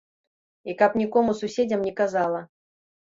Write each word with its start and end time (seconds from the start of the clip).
І 0.71 0.73
каб 0.79 0.97
нікому 1.01 1.35
суседзям 1.41 1.85
не 1.89 1.93
казала. 2.01 2.41